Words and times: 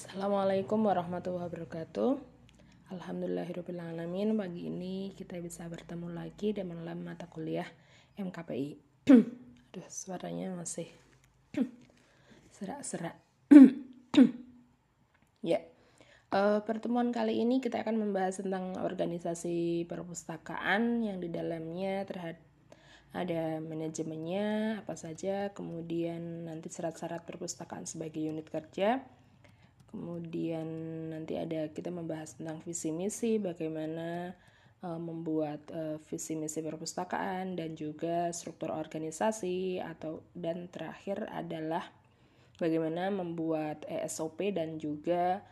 Assalamualaikum 0.00 0.80
warahmatullahi 0.88 1.52
wabarakatuh. 1.52 2.16
Alhamdulillahirrahmanirrahim 2.88 4.32
Pagi 4.32 4.72
ini 4.72 5.12
kita 5.12 5.36
bisa 5.44 5.68
bertemu 5.68 6.08
lagi 6.16 6.56
dalam 6.56 7.04
mata 7.04 7.28
kuliah 7.28 7.68
MKPI 8.16 8.80
Aduh 9.68 9.88
suaranya 9.92 10.56
masih 10.56 10.88
serak-serak. 12.56 13.12
Ya. 15.44 15.68
Uh, 16.32 16.64
Pertemuan 16.64 17.12
kali 17.12 17.44
ini 17.44 17.60
kita 17.60 17.84
akan 17.84 18.00
membahas 18.00 18.40
tentang 18.40 18.80
organisasi 18.80 19.84
perpustakaan 19.84 21.04
yang 21.04 21.20
di 21.20 21.28
dalamnya 21.28 22.08
terhadap 22.08 22.40
ada 23.12 23.60
manajemennya 23.60 24.80
apa 24.80 24.96
saja, 24.96 25.52
kemudian 25.52 26.48
nanti 26.48 26.72
syarat-syarat 26.72 27.28
perpustakaan 27.28 27.84
sebagai 27.84 28.24
unit 28.24 28.48
kerja, 28.48 29.04
kemudian 29.90 30.66
nanti 31.10 31.34
ada 31.34 31.66
kita 31.74 31.90
membahas 31.90 32.38
tentang 32.38 32.62
visi 32.62 32.94
misi 32.94 33.42
bagaimana 33.42 34.32
uh, 34.86 35.00
membuat 35.00 35.60
uh, 35.74 35.98
visi 36.06 36.38
misi 36.38 36.62
perpustakaan 36.62 37.58
dan 37.58 37.74
juga 37.74 38.30
struktur 38.30 38.70
organisasi 38.70 39.82
atau 39.82 40.22
dan 40.32 40.70
terakhir 40.70 41.26
adalah 41.28 41.90
bagaimana 42.62 43.10
membuat 43.10 43.82
ESOP 43.90 44.54
dan 44.54 44.78
juga 44.78 45.42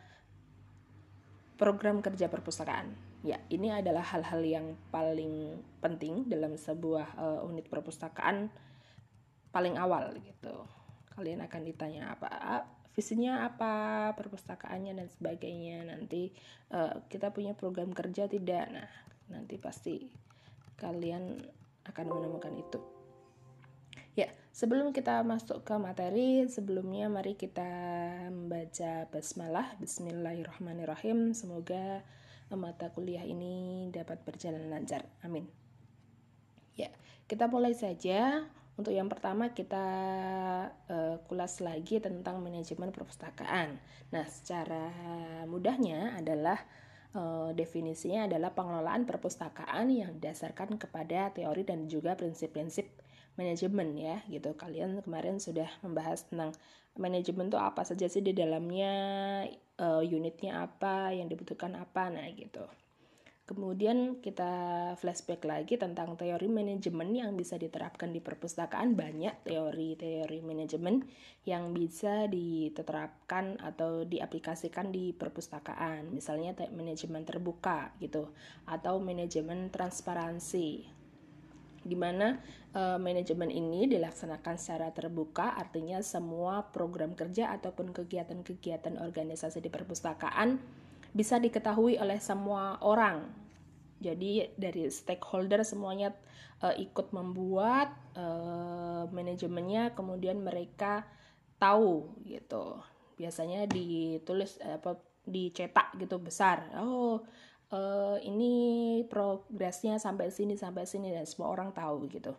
program 1.59 1.99
kerja 1.99 2.31
perpustakaan. 2.31 2.95
Ya, 3.19 3.35
ini 3.51 3.67
adalah 3.67 4.15
hal-hal 4.15 4.39
yang 4.47 4.67
paling 4.95 5.59
penting 5.83 6.31
dalam 6.31 6.55
sebuah 6.55 7.19
uh, 7.19 7.39
unit 7.43 7.67
perpustakaan 7.67 8.47
paling 9.51 9.75
awal 9.75 10.15
gitu. 10.23 10.63
Kalian 11.19 11.43
akan 11.43 11.61
ditanya 11.67 12.15
apa 12.15 12.78
visinya 12.99 13.47
apa 13.47 14.11
perpustakaannya 14.19 14.91
dan 14.99 15.07
sebagainya. 15.07 15.87
Nanti 15.87 16.35
uh, 16.75 17.07
kita 17.07 17.31
punya 17.31 17.55
program 17.55 17.95
kerja 17.95 18.27
tidak? 18.27 18.67
Nah 18.67 18.91
nanti 19.31 19.55
pasti 19.55 20.11
kalian 20.75 21.39
akan 21.87 22.05
menemukan 22.11 22.51
itu. 22.59 22.79
Ya 24.19 24.27
sebelum 24.51 24.91
kita 24.91 25.23
masuk 25.23 25.63
ke 25.63 25.79
materi 25.79 26.43
sebelumnya 26.51 27.07
mari 27.07 27.39
kita 27.39 27.71
membaca 28.27 29.07
basmalah. 29.07 29.79
Bismillahirrahmanirrahim. 29.79 31.31
Semoga 31.31 32.03
mata 32.51 32.91
kuliah 32.91 33.23
ini 33.23 33.87
dapat 33.95 34.19
berjalan 34.27 34.67
lancar. 34.67 35.07
Amin. 35.23 35.47
Ya 36.75 36.91
kita 37.31 37.47
mulai 37.47 37.71
saja 37.71 38.43
untuk 38.79 38.95
yang 38.95 39.11
pertama 39.11 39.51
kita 39.51 39.85
uh, 40.87 41.19
kulas 41.27 41.59
lagi 41.59 41.99
tentang 41.99 42.39
manajemen 42.39 42.95
perpustakaan. 42.95 43.75
Nah, 44.15 44.23
secara 44.23 44.87
mudahnya 45.43 46.15
adalah 46.15 46.63
uh, 47.11 47.51
definisinya 47.51 48.31
adalah 48.31 48.55
pengelolaan 48.55 49.03
perpustakaan 49.03 49.91
yang 49.91 50.15
didasarkan 50.15 50.79
kepada 50.79 51.35
teori 51.35 51.67
dan 51.67 51.91
juga 51.91 52.15
prinsip-prinsip 52.15 52.87
manajemen 53.35 53.99
ya 53.99 54.23
gitu. 54.31 54.55
Kalian 54.55 55.03
kemarin 55.03 55.43
sudah 55.43 55.67
membahas 55.83 56.23
tentang 56.31 56.55
manajemen 56.95 57.51
itu 57.51 57.59
apa 57.59 57.83
saja 57.83 58.07
sih 58.07 58.23
di 58.23 58.31
dalamnya, 58.31 58.95
uh, 59.75 60.03
unitnya 60.03 60.63
apa, 60.67 61.11
yang 61.11 61.27
dibutuhkan 61.27 61.75
apa, 61.75 62.07
nah 62.07 62.27
gitu. 62.31 62.63
Kemudian 63.49 64.21
kita 64.21 64.53
flashback 65.01 65.41
lagi 65.41 65.73
tentang 65.73 66.13
teori 66.13 66.45
manajemen 66.45 67.09
yang 67.17 67.33
bisa 67.33 67.57
diterapkan 67.57 68.13
di 68.13 68.21
perpustakaan. 68.21 68.93
Banyak 68.93 69.41
teori-teori 69.41 70.37
manajemen 70.45 71.01
yang 71.49 71.73
bisa 71.73 72.29
diterapkan 72.29 73.57
atau 73.57 74.05
diaplikasikan 74.05 74.93
di 74.93 75.17
perpustakaan. 75.17 76.13
Misalnya 76.13 76.53
manajemen 76.69 77.25
terbuka 77.25 77.89
gitu 77.97 78.29
atau 78.69 79.01
manajemen 79.01 79.73
transparansi. 79.73 80.85
Di 81.81 81.97
mana 81.97 82.37
e, 82.69 83.01
manajemen 83.01 83.49
ini 83.49 83.89
dilaksanakan 83.89 84.61
secara 84.61 84.93
terbuka, 84.93 85.57
artinya 85.57 85.97
semua 86.05 86.69
program 86.69 87.17
kerja 87.17 87.49
ataupun 87.57 87.97
kegiatan-kegiatan 87.97 89.01
organisasi 89.01 89.57
di 89.57 89.73
perpustakaan 89.73 90.61
bisa 91.13 91.41
diketahui 91.41 91.97
oleh 91.97 92.21
semua 92.21 92.77
orang. 92.85 93.48
Jadi 93.99 94.55
dari 94.55 94.87
stakeholder 94.87 95.67
semuanya 95.67 96.15
uh, 96.63 96.75
ikut 96.75 97.11
membuat 97.11 97.91
uh, 98.15 99.05
manajemennya, 99.11 99.91
kemudian 99.91 100.39
mereka 100.39 101.03
tahu 101.59 102.15
gitu. 102.23 102.79
Biasanya 103.19 103.67
ditulis 103.67 104.55
apa 104.63 104.95
dicetak 105.27 105.99
gitu 105.99 106.17
besar. 106.17 106.71
Oh, 106.79 107.21
uh, 107.75 108.17
ini 108.23 109.03
progresnya 109.11 109.99
sampai 109.99 110.31
sini 110.31 110.55
sampai 110.55 110.87
sini 110.87 111.11
dan 111.13 111.27
semua 111.27 111.51
orang 111.51 111.75
tahu 111.75 112.07
gitu. 112.07 112.33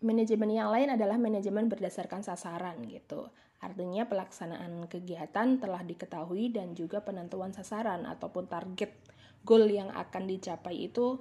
Manajemen 0.00 0.48
yang 0.48 0.72
lain 0.72 0.96
adalah 0.96 1.20
manajemen 1.20 1.68
berdasarkan 1.68 2.24
sasaran 2.24 2.80
gitu. 2.88 3.28
Artinya 3.60 4.08
pelaksanaan 4.08 4.88
kegiatan 4.88 5.60
telah 5.60 5.84
diketahui 5.84 6.48
dan 6.48 6.72
juga 6.72 7.04
penentuan 7.04 7.52
sasaran 7.52 8.08
ataupun 8.08 8.48
target 8.48 8.96
goal 9.44 9.68
yang 9.68 9.92
akan 9.92 10.24
dicapai 10.24 10.88
itu 10.88 11.20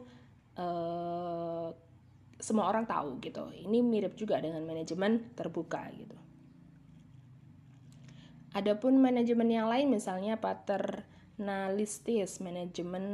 eh, 0.55 1.67
semua 2.39 2.71
orang 2.71 2.87
tahu 2.87 3.19
gitu. 3.19 3.51
Ini 3.51 3.83
mirip 3.83 4.15
juga 4.15 4.39
dengan 4.39 4.63
manajemen 4.63 5.35
terbuka 5.35 5.83
gitu. 5.91 6.15
Adapun 8.55 9.03
manajemen 9.03 9.51
yang 9.51 9.67
lain 9.67 9.91
misalnya 9.91 10.39
paternalistis, 10.39 12.39
manajemen 12.39 13.05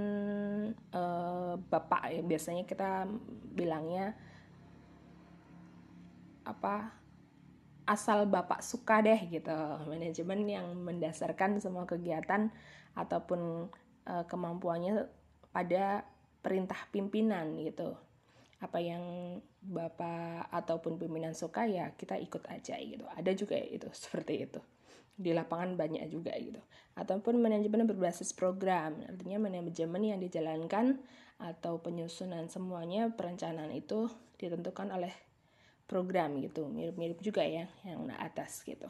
eh, 0.94 1.54
bapak 1.58 2.14
ya 2.14 2.22
biasanya 2.22 2.70
kita 2.70 3.10
bilangnya 3.58 4.14
apa 6.46 7.05
asal 7.86 8.26
bapak 8.26 8.66
suka 8.66 9.02
deh 9.06 9.18
gitu. 9.30 9.54
Manajemen 9.86 10.46
yang 10.46 10.68
mendasarkan 10.82 11.62
semua 11.62 11.86
kegiatan 11.86 12.50
ataupun 12.98 13.70
uh, 14.10 14.24
kemampuannya 14.26 15.06
pada 15.54 16.06
perintah 16.42 16.78
pimpinan 16.90 17.58
gitu. 17.62 17.94
Apa 18.62 18.82
yang 18.82 19.38
bapak 19.62 20.50
ataupun 20.50 20.98
pimpinan 20.98 21.38
suka 21.38 21.66
ya 21.70 21.94
kita 21.94 22.18
ikut 22.18 22.46
aja 22.50 22.78
gitu. 22.82 23.06
Ada 23.14 23.32
juga 23.38 23.58
itu 23.58 23.88
seperti 23.94 24.50
itu. 24.50 24.62
Di 25.16 25.32
lapangan 25.32 25.80
banyak 25.80 26.10
juga 26.12 26.36
gitu. 26.36 26.60
Ataupun 26.98 27.40
manajemen 27.40 27.88
berbasis 27.88 28.34
program 28.34 29.00
artinya 29.06 29.48
manajemen 29.48 30.02
yang 30.04 30.20
dijalankan 30.20 31.00
atau 31.36 31.84
penyusunan 31.84 32.48
semuanya 32.48 33.12
perencanaan 33.12 33.72
itu 33.76 34.08
ditentukan 34.40 34.92
oleh 34.92 35.12
program 35.86 36.42
gitu 36.42 36.66
mirip-mirip 36.66 37.22
juga 37.22 37.46
ya 37.46 37.70
yang 37.86 38.10
atas 38.18 38.66
gitu. 38.66 38.90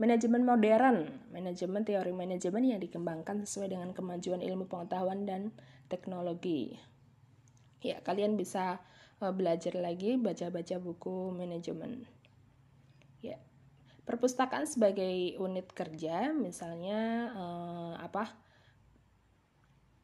Manajemen 0.00 0.46
modern 0.48 1.12
manajemen 1.28 1.84
teori 1.84 2.14
manajemen 2.14 2.64
yang 2.64 2.80
dikembangkan 2.80 3.44
sesuai 3.44 3.76
dengan 3.76 3.90
kemajuan 3.92 4.40
ilmu 4.40 4.64
pengetahuan 4.70 5.28
dan 5.28 5.52
teknologi. 5.92 6.80
Ya 7.84 8.00
kalian 8.00 8.38
bisa 8.38 8.80
uh, 9.20 9.34
belajar 9.34 9.76
lagi 9.76 10.16
baca-baca 10.16 10.80
buku 10.80 11.36
manajemen. 11.36 12.08
Ya 13.20 13.36
perpustakaan 14.08 14.64
sebagai 14.64 15.36
unit 15.36 15.68
kerja 15.76 16.32
misalnya 16.32 17.30
uh, 17.36 17.94
apa? 18.00 18.32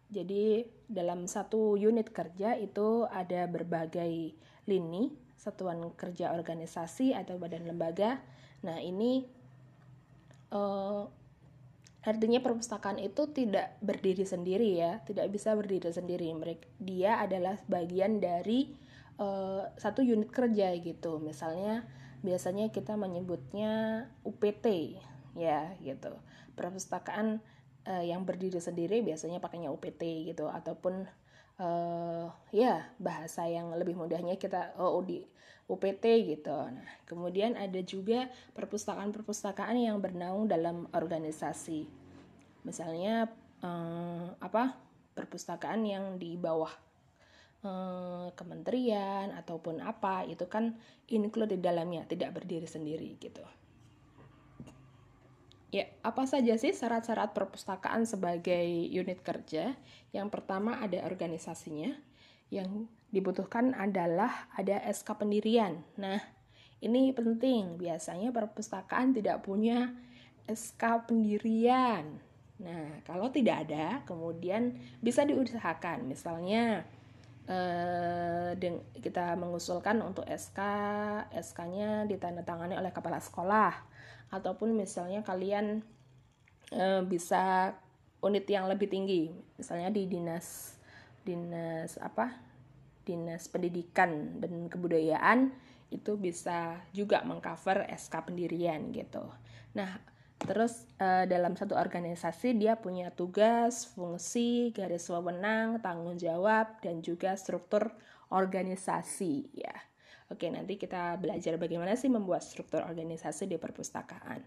Jadi 0.06 0.62
dalam 0.86 1.26
satu 1.26 1.74
unit 1.74 2.14
kerja 2.14 2.54
itu 2.54 3.08
ada 3.10 3.48
berbagai 3.50 4.38
lini 4.68 5.25
satuan 5.36 5.92
kerja 5.94 6.32
organisasi 6.32 7.12
atau 7.12 7.36
badan 7.36 7.68
lembaga. 7.68 8.18
Nah, 8.64 8.80
ini 8.80 9.24
uh, 10.50 11.04
artinya 12.02 12.40
perpustakaan 12.40 12.98
itu 13.02 13.28
tidak 13.30 13.76
berdiri 13.84 14.24
sendiri 14.24 14.78
ya, 14.80 15.04
tidak 15.04 15.30
bisa 15.30 15.52
berdiri 15.52 15.92
sendiri. 15.92 16.32
Mereka 16.32 16.64
dia 16.80 17.20
adalah 17.20 17.60
bagian 17.68 18.18
dari 18.18 18.74
uh, 19.20 19.68
satu 19.76 20.00
unit 20.02 20.32
kerja 20.32 20.72
gitu. 20.80 21.18
Misalnya 21.20 21.84
biasanya 22.24 22.72
kita 22.72 22.96
menyebutnya 22.96 24.06
UPT 24.24 24.96
ya 25.36 25.76
gitu. 25.84 26.16
Perpustakaan 26.56 27.44
uh, 27.86 28.04
yang 28.04 28.24
berdiri 28.24 28.58
sendiri 28.58 29.04
biasanya 29.04 29.38
pakainya 29.38 29.70
UPT 29.70 30.32
gitu 30.32 30.48
ataupun 30.48 31.06
uh, 31.60 32.28
ya 32.52 32.88
bahasa 33.00 33.44
yang 33.48 33.72
lebih 33.76 33.96
mudahnya 33.96 34.36
kita 34.36 34.76
oh, 34.80 35.00
di 35.04 35.24
UPT 35.66 36.04
gitu. 36.30 36.54
Nah, 36.54 36.88
kemudian 37.10 37.58
ada 37.58 37.82
juga 37.82 38.30
perpustakaan-perpustakaan 38.54 39.74
yang 39.74 39.98
bernaung 39.98 40.46
dalam 40.46 40.86
organisasi. 40.94 41.90
Misalnya 42.62 43.30
um, 43.62 44.34
apa? 44.38 44.86
perpustakaan 45.16 45.80
yang 45.88 46.20
di 46.20 46.36
bawah 46.36 46.68
um, 47.64 48.28
kementerian 48.36 49.32
ataupun 49.32 49.80
apa 49.80 50.28
itu 50.28 50.44
kan 50.44 50.76
include 51.08 51.56
di 51.56 51.60
dalamnya, 51.64 52.04
tidak 52.04 52.36
berdiri 52.36 52.68
sendiri 52.68 53.16
gitu. 53.16 53.40
Ya, 55.76 55.92
apa 56.00 56.24
saja 56.24 56.56
sih 56.56 56.72
syarat-syarat 56.72 57.36
perpustakaan 57.36 58.08
sebagai 58.08 58.64
unit 58.88 59.20
kerja? 59.20 59.76
Yang 60.08 60.28
pertama 60.32 60.80
ada 60.80 61.04
organisasinya. 61.04 61.92
Yang 62.48 62.88
dibutuhkan 63.12 63.76
adalah 63.76 64.48
ada 64.56 64.80
SK 64.88 65.20
pendirian. 65.20 65.84
Nah, 66.00 66.16
ini 66.80 67.12
penting. 67.12 67.76
Biasanya 67.76 68.32
perpustakaan 68.32 69.12
tidak 69.12 69.44
punya 69.44 69.92
SK 70.48 71.12
pendirian. 71.12 72.24
Nah, 72.56 73.04
kalau 73.04 73.28
tidak 73.28 73.68
ada, 73.68 74.00
kemudian 74.08 74.80
bisa 75.04 75.28
diusahakan. 75.28 76.08
Misalnya, 76.08 76.88
eh, 77.52 78.56
kita 78.96 79.36
mengusulkan 79.36 80.00
untuk 80.00 80.24
SK, 80.24 80.56
SK-nya 81.36 82.08
ditandatangani 82.08 82.80
oleh 82.80 82.96
kepala 82.96 83.20
sekolah 83.20 83.95
ataupun 84.30 84.74
misalnya 84.74 85.22
kalian 85.22 85.82
e, 86.72 86.84
bisa 87.06 87.74
unit 88.22 88.46
yang 88.48 88.66
lebih 88.66 88.90
tinggi. 88.90 89.30
Misalnya 89.58 89.92
di 89.92 90.08
dinas 90.08 90.76
dinas 91.22 91.98
apa? 91.98 92.34
Dinas 93.06 93.46
pendidikan 93.46 94.42
dan 94.42 94.66
kebudayaan 94.66 95.54
itu 95.94 96.18
bisa 96.18 96.82
juga 96.90 97.22
mengcover 97.22 97.86
SK 97.86 98.30
pendirian 98.32 98.90
gitu. 98.90 99.22
Nah 99.78 100.02
terus 100.36 100.84
e, 101.00 101.24
dalam 101.24 101.56
satu 101.56 101.78
organisasi 101.78 102.58
dia 102.60 102.76
punya 102.76 103.08
tugas 103.08 103.88
fungsi 103.96 104.74
garis 104.76 105.08
wewenang 105.08 105.80
tanggung 105.80 106.20
jawab 106.20 106.76
dan 106.84 107.00
juga 107.00 107.32
struktur 107.40 107.88
organisasi 108.28 109.48
ya 109.56 109.72
Oke, 110.26 110.50
nanti 110.50 110.74
kita 110.74 111.14
belajar 111.22 111.54
bagaimana 111.54 111.94
sih 111.94 112.10
membuat 112.10 112.42
struktur 112.42 112.82
organisasi 112.82 113.46
di 113.46 113.56
perpustakaan. 113.62 114.42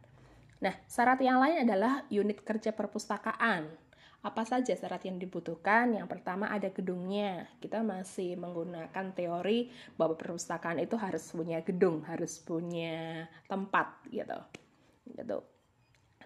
Nah, 0.60 0.76
syarat 0.92 1.24
yang 1.24 1.40
lain 1.40 1.64
adalah 1.64 2.04
unit 2.12 2.44
kerja 2.44 2.76
perpustakaan. 2.76 3.72
Apa 4.20 4.44
saja 4.44 4.76
syarat 4.76 5.08
yang 5.08 5.16
dibutuhkan? 5.16 5.96
Yang 5.96 6.12
pertama 6.12 6.52
ada 6.52 6.68
gedungnya. 6.68 7.48
Kita 7.64 7.80
masih 7.80 8.36
menggunakan 8.36 9.16
teori 9.16 9.72
bahwa 9.96 10.20
perpustakaan 10.20 10.84
itu 10.84 11.00
harus 11.00 11.31
punya 11.31 11.64
gedung, 11.64 12.04
harus 12.04 12.44
punya 12.44 13.31
tempat 13.48 14.04
gitu. 14.12 14.36
Gitu. 15.08 15.58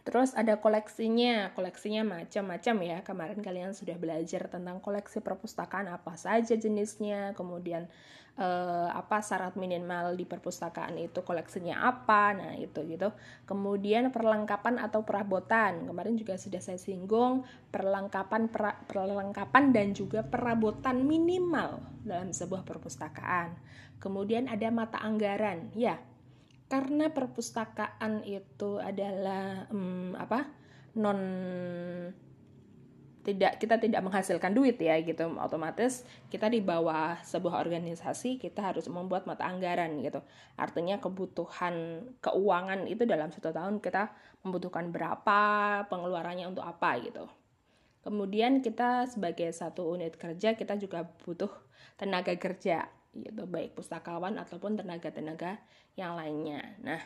Terus 0.04 0.36
ada 0.36 0.60
koleksinya, 0.60 1.56
koleksinya 1.56 2.04
macam-macam 2.04 2.76
ya. 2.84 2.98
Kemarin 3.08 3.40
kalian 3.40 3.72
sudah 3.72 3.96
belajar 3.96 4.52
tentang 4.52 4.84
koleksi 4.84 5.24
perpustakaan 5.24 5.88
apa 5.88 6.20
saja 6.20 6.60
jenisnya, 6.60 7.32
kemudian 7.40 7.88
eh, 8.36 8.90
apa 8.92 9.24
syarat 9.24 9.56
minimal 9.56 10.20
di 10.20 10.28
perpustakaan 10.28 11.00
itu 11.00 11.24
koleksinya 11.24 11.88
apa 11.88 12.36
nah 12.36 12.52
itu 12.60 12.84
gitu. 12.84 13.16
Kemudian 13.48 14.12
perlengkapan 14.12 14.76
atau 14.84 15.08
perabotan. 15.08 15.88
Kemarin 15.88 16.20
juga 16.20 16.36
sudah 16.36 16.60
saya 16.60 16.76
singgung 16.76 17.48
perlengkapan 17.72 18.52
per, 18.52 18.84
perlengkapan 18.92 19.72
dan 19.72 19.96
juga 19.96 20.20
perabotan 20.20 21.00
minimal 21.08 21.80
dalam 22.04 22.36
sebuah 22.36 22.68
perpustakaan. 22.68 23.56
Kemudian 24.04 24.52
ada 24.52 24.68
mata 24.68 25.00
anggaran. 25.00 25.72
Ya 25.80 25.96
karena 26.74 27.14
perpustakaan 27.14 28.26
itu 28.26 28.82
adalah 28.82 29.70
hmm, 29.70 30.18
apa 30.18 30.50
non 30.98 31.22
tidak 33.22 33.62
kita 33.62 33.78
tidak 33.78 34.02
menghasilkan 34.02 34.58
duit 34.58 34.82
ya 34.82 34.98
gitu. 35.06 35.38
Otomatis 35.38 36.02
kita 36.34 36.50
di 36.50 36.66
bawah 36.66 37.22
sebuah 37.22 37.62
organisasi 37.62 38.42
kita 38.42 38.74
harus 38.74 38.90
membuat 38.90 39.30
mata 39.30 39.46
anggaran 39.46 40.02
gitu. 40.02 40.26
Artinya 40.58 40.98
kebutuhan 40.98 42.10
keuangan 42.26 42.90
itu 42.90 43.06
dalam 43.06 43.30
satu 43.30 43.54
tahun 43.54 43.78
kita 43.78 44.10
membutuhkan 44.42 44.90
berapa 44.90 45.42
pengeluarannya 45.94 46.50
untuk 46.50 46.66
apa 46.66 46.98
gitu. 47.06 47.30
Kemudian 48.02 48.66
kita 48.66 49.06
sebagai 49.06 49.54
satu 49.54 49.94
unit 49.94 50.18
kerja 50.18 50.58
kita 50.58 50.74
juga 50.82 51.06
butuh 51.22 51.54
tenaga 52.02 52.34
kerja 52.34 52.90
gitu 53.14 53.46
baik 53.46 53.78
pustakawan 53.78 54.36
ataupun 54.42 54.78
tenaga-tenaga 54.82 55.62
yang 55.98 56.18
lainnya 56.18 56.78
nah 56.82 57.02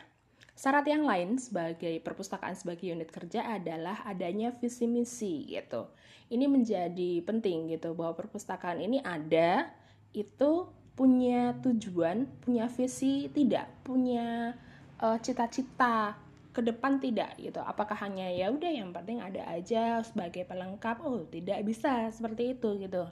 Syarat 0.58 0.90
yang 0.90 1.06
lain 1.06 1.38
sebagai 1.38 2.02
perpustakaan 2.02 2.58
sebagai 2.58 2.90
unit 2.90 3.14
kerja 3.14 3.46
adalah 3.46 4.02
adanya 4.02 4.50
visi 4.50 4.90
misi 4.90 5.46
gitu. 5.54 5.86
Ini 6.34 6.50
menjadi 6.50 7.22
penting 7.22 7.70
gitu 7.70 7.94
bahwa 7.94 8.18
perpustakaan 8.18 8.82
ini 8.82 8.98
ada 8.98 9.70
itu 10.10 10.66
punya 10.98 11.54
tujuan, 11.62 12.26
punya 12.42 12.66
visi 12.66 13.30
tidak, 13.30 13.70
punya 13.86 14.58
uh, 14.98 15.14
cita-cita 15.22 16.18
ke 16.50 16.58
depan 16.58 16.98
tidak 16.98 17.38
gitu. 17.38 17.62
Apakah 17.62 17.94
hanya 18.02 18.26
ya 18.26 18.50
udah 18.50 18.66
yang 18.66 18.90
penting 18.90 19.22
ada 19.22 19.46
aja 19.46 20.02
sebagai 20.02 20.42
pelengkap? 20.42 20.98
Oh, 21.06 21.22
tidak 21.30 21.62
bisa 21.62 22.10
seperti 22.10 22.58
itu 22.58 22.82
gitu. 22.82 23.06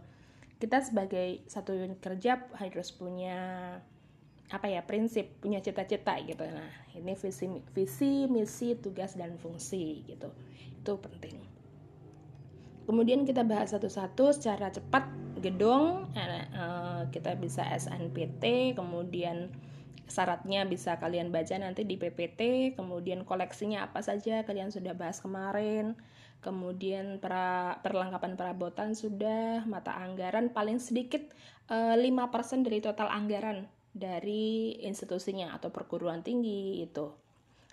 Kita 0.57 0.81
sebagai 0.81 1.45
satu 1.45 1.77
unit 1.77 2.01
kerja 2.01 2.41
harus 2.57 2.89
punya 2.95 3.39
apa 4.47 4.71
ya 4.71 4.87
prinsip 4.87 5.43
punya 5.43 5.59
cita-cita 5.61 6.17
gitu. 6.23 6.47
Nah 6.47 6.71
ini 6.95 7.13
visi 7.19 7.47
visi 7.75 8.31
misi 8.31 8.79
tugas 8.79 9.19
dan 9.19 9.37
fungsi 9.37 10.07
gitu. 10.07 10.33
Itu 10.81 10.97
penting. 11.03 11.43
Kemudian 12.87 13.27
kita 13.27 13.43
bahas 13.43 13.75
satu-satu 13.75 14.31
secara 14.31 14.71
cepat 14.71 15.27
gedung 15.41 16.09
uh, 16.17 17.05
kita 17.13 17.37
bisa 17.37 17.67
SNPT 17.67 18.73
kemudian 18.73 19.53
syaratnya 20.07 20.65
bisa 20.65 20.97
kalian 20.97 21.35
baca 21.35 21.59
nanti 21.59 21.85
di 21.85 21.99
PPT 21.99 22.73
kemudian 22.79 23.27
koleksinya 23.27 23.85
apa 23.85 24.01
saja 24.01 24.47
kalian 24.47 24.71
sudah 24.73 24.95
bahas 24.95 25.21
kemarin 25.21 25.99
kemudian 26.47 27.19
pra, 27.19 27.83
perlengkapan 27.83 28.39
perabotan 28.39 28.95
sudah 28.95 29.67
mata 29.67 29.99
anggaran 29.99 30.55
paling 30.55 30.79
sedikit 30.79 31.27
uh, 31.67 31.99
eh, 31.99 32.07
5% 32.07 32.63
dari 32.63 32.79
total 32.79 33.11
anggaran 33.11 33.67
dari 33.91 34.79
institusinya 34.87 35.51
atau 35.59 35.75
perguruan 35.75 36.23
tinggi 36.23 36.87
itu. 36.87 37.11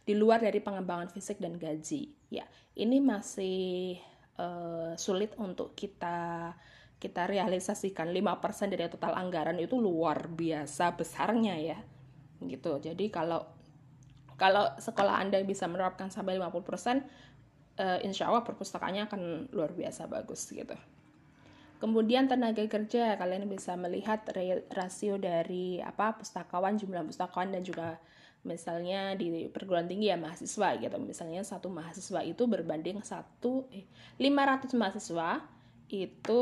Di 0.02 0.18
luar 0.18 0.42
dari 0.42 0.58
pengembangan 0.58 1.14
fisik 1.14 1.38
dan 1.38 1.62
gaji. 1.62 2.10
Ya 2.34 2.50
ini 2.74 2.98
masih 2.98 4.02
uh, 4.42 4.98
sulit 4.98 5.38
untuk 5.38 5.78
kita 5.78 6.58
kita 6.98 7.28
realisasikan 7.28 8.10
5% 8.10 8.74
dari 8.74 8.88
total 8.90 9.14
anggaran 9.14 9.60
itu 9.62 9.78
luar 9.78 10.34
biasa 10.34 10.98
besarnya 10.98 11.56
ya. 11.62 11.78
Gitu. 12.42 12.82
Jadi 12.82 13.14
kalau 13.14 13.46
kalau 14.34 14.66
sekolah 14.82 15.22
Anda 15.22 15.40
bisa 15.46 15.70
menerapkan 15.70 16.10
sampai 16.10 16.42
50% 16.42 17.06
uh, 17.80 18.00
insya 18.06 18.30
Allah 18.30 18.44
perpustakaannya 18.44 19.08
akan 19.10 19.22
luar 19.54 19.72
biasa 19.74 20.10
bagus 20.10 20.50
gitu 20.50 20.76
Kemudian 21.84 22.32
tenaga 22.32 22.64
kerja, 22.64 23.20
kalian 23.20 23.44
bisa 23.52 23.76
melihat 23.76 24.24
rasio 24.72 25.20
dari 25.20 25.84
apa 25.84 26.16
pustakawan, 26.16 26.80
jumlah 26.80 27.04
pustakawan 27.04 27.52
dan 27.52 27.60
juga 27.60 28.00
misalnya 28.48 29.20
di 29.20 29.52
perguruan 29.52 29.84
tinggi 29.84 30.08
ya 30.08 30.16
mahasiswa 30.16 30.80
gitu. 30.80 30.96
Misalnya 31.04 31.44
satu 31.44 31.68
mahasiswa 31.68 32.24
itu 32.24 32.48
berbanding 32.48 33.04
satu 33.04 33.68
eh, 33.68 33.84
500 34.16 34.72
mahasiswa 34.80 35.44
itu 35.92 36.42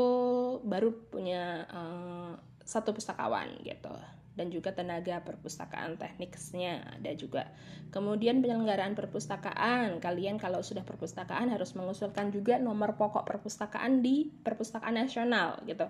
baru 0.62 0.94
punya 1.10 1.66
uh, 1.74 2.38
satu 2.62 2.94
pustakawan 2.94 3.66
gitu 3.66 3.90
dan 4.32 4.48
juga 4.48 4.72
tenaga 4.72 5.20
perpustakaan 5.20 6.00
tekniknya 6.00 6.80
ada 6.96 7.12
juga. 7.12 7.52
Kemudian 7.92 8.40
penyelenggaraan 8.40 8.96
perpustakaan, 8.96 10.00
kalian 10.00 10.40
kalau 10.40 10.64
sudah 10.64 10.80
perpustakaan 10.84 11.52
harus 11.52 11.76
mengusulkan 11.76 12.32
juga 12.32 12.56
nomor 12.56 12.96
pokok 12.96 13.28
perpustakaan 13.28 14.00
di 14.00 14.32
perpustakaan 14.40 14.96
nasional 14.96 15.60
gitu. 15.68 15.84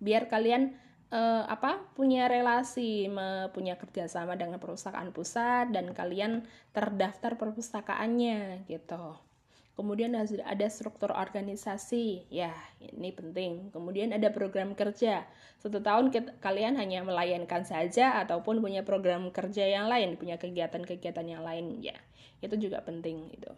Biar 0.00 0.26
kalian 0.32 0.72
eh, 1.12 1.44
apa 1.44 1.84
punya 1.92 2.26
relasi, 2.32 3.12
punya 3.52 3.76
kerjasama 3.76 4.40
dengan 4.40 4.56
perpustakaan 4.56 5.12
pusat 5.12 5.68
dan 5.68 5.92
kalian 5.92 6.48
terdaftar 6.72 7.36
perpustakaannya 7.36 8.64
gitu. 8.68 9.31
Kemudian 9.72 10.12
ada 10.18 10.66
struktur 10.68 11.16
organisasi, 11.16 12.28
ya 12.28 12.52
ini 12.78 13.08
penting. 13.08 13.72
Kemudian 13.72 14.12
ada 14.12 14.28
program 14.28 14.76
kerja. 14.76 15.24
Satu 15.56 15.80
tahun 15.80 16.12
kita, 16.12 16.36
kalian 16.44 16.76
hanya 16.76 17.00
melayankan 17.00 17.64
saja 17.64 18.20
ataupun 18.20 18.60
punya 18.60 18.84
program 18.84 19.32
kerja 19.32 19.64
yang 19.64 19.88
lain, 19.88 20.20
punya 20.20 20.36
kegiatan-kegiatan 20.36 21.24
yang 21.24 21.40
lain, 21.40 21.80
ya 21.80 21.96
itu 22.42 22.68
juga 22.68 22.82
penting 22.82 23.32
itu. 23.32 23.48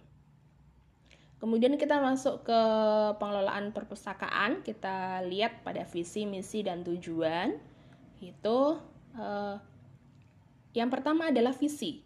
Kemudian 1.41 1.75
kita 1.77 1.99
masuk 1.99 2.47
ke 2.47 2.61
pengelolaan 3.19 3.73
perpustakaan. 3.75 4.63
Kita 4.63 5.25
lihat 5.27 5.67
pada 5.67 5.85
visi, 5.85 6.25
misi, 6.25 6.63
dan 6.65 6.85
tujuan. 6.87 7.59
Itu 8.23 8.81
eh, 9.19 9.57
yang 10.77 10.89
pertama 10.93 11.35
adalah 11.35 11.53
visi 11.53 12.04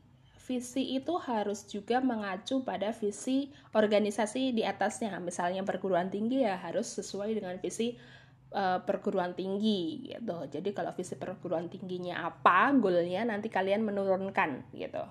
visi 0.48 0.96
itu 0.96 1.20
harus 1.20 1.68
juga 1.68 2.00
mengacu 2.00 2.64
pada 2.64 2.88
visi 2.96 3.52
organisasi 3.76 4.56
di 4.56 4.64
atasnya. 4.64 5.20
Misalnya 5.20 5.60
perguruan 5.60 6.08
tinggi 6.08 6.40
ya 6.40 6.56
harus 6.56 6.88
sesuai 6.88 7.36
dengan 7.36 7.60
visi 7.60 8.00
uh, 8.56 8.80
perguruan 8.80 9.36
tinggi 9.36 10.08
gitu. 10.08 10.48
Jadi 10.48 10.72
kalau 10.72 10.96
visi 10.96 11.20
perguruan 11.20 11.68
tingginya 11.68 12.24
apa, 12.24 12.72
goalnya 12.72 13.28
nanti 13.28 13.52
kalian 13.52 13.84
menurunkan 13.84 14.72
gitu. 14.72 15.04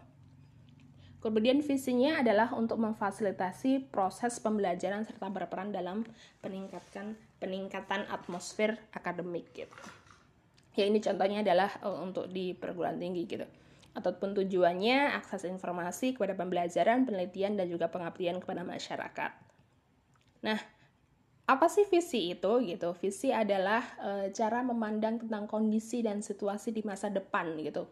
Kemudian 1.21 1.61
visinya 1.61 2.21
adalah 2.21 2.53
untuk 2.57 2.81
memfasilitasi 2.81 3.93
proses 3.93 4.41
pembelajaran 4.41 5.05
serta 5.05 5.29
berperan 5.29 5.69
dalam 5.69 6.01
peningkatkan 6.41 7.13
peningkatan 7.37 8.09
atmosfer 8.09 8.73
akademik 8.89 9.53
gitu. 9.53 9.77
Ya 10.77 10.85
ini 10.89 10.97
contohnya 11.01 11.45
adalah 11.45 11.69
uh, 11.85 12.01
untuk 12.01 12.25
di 12.29 12.57
perguruan 12.57 12.97
tinggi 12.97 13.29
gitu. 13.29 13.45
Ataupun 13.97 14.37
tujuannya 14.37 15.17
akses 15.17 15.41
informasi 15.49 16.13
kepada 16.13 16.37
pembelajaran, 16.37 17.09
penelitian 17.09 17.57
dan 17.57 17.65
juga 17.65 17.89
pengabdian 17.89 18.37
kepada 18.37 18.61
masyarakat. 18.61 19.31
Nah, 20.45 20.59
apa 21.49 21.65
sih 21.65 21.89
visi 21.89 22.29
itu 22.29 22.51
gitu? 22.61 22.93
Visi 23.01 23.33
adalah 23.33 23.81
e, 23.97 24.11
cara 24.37 24.61
memandang 24.61 25.25
tentang 25.25 25.49
kondisi 25.49 26.05
dan 26.05 26.21
situasi 26.21 26.69
di 26.69 26.85
masa 26.85 27.09
depan 27.09 27.57
gitu. 27.57 27.89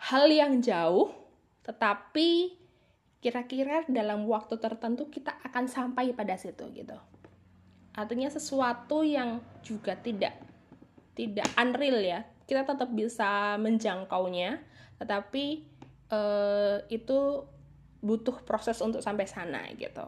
Hal 0.00 0.32
yang 0.32 0.64
jauh 0.64 1.12
tetapi 1.60 2.56
kira-kira 3.20 3.84
dalam 3.84 4.24
waktu 4.24 4.56
tertentu 4.56 5.12
kita 5.12 5.36
akan 5.44 5.68
sampai 5.68 6.16
pada 6.16 6.40
situ 6.40 6.64
gitu. 6.72 6.96
Artinya 7.92 8.32
sesuatu 8.32 9.04
yang 9.04 9.44
juga 9.60 9.92
tidak 9.92 10.49
tidak 11.14 11.48
unreal 11.58 12.00
ya. 12.00 12.20
Kita 12.46 12.66
tetap 12.66 12.90
bisa 12.90 13.54
menjangkaunya, 13.62 14.58
tetapi 14.98 15.44
eh, 16.10 16.76
itu 16.90 17.46
butuh 18.00 18.42
proses 18.42 18.80
untuk 18.80 19.04
sampai 19.04 19.28
sana 19.28 19.68
gitu. 19.76 20.04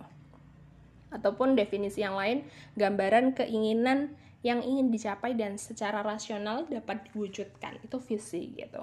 Ataupun 1.12 1.54
definisi 1.54 2.00
yang 2.00 2.16
lain, 2.16 2.48
gambaran 2.74 3.36
keinginan 3.36 4.16
yang 4.42 4.58
ingin 4.64 4.90
dicapai 4.90 5.38
dan 5.38 5.54
secara 5.54 6.02
rasional 6.02 6.66
dapat 6.66 7.06
diwujudkan. 7.12 7.78
Itu 7.84 8.02
visi 8.02 8.50
gitu. 8.58 8.82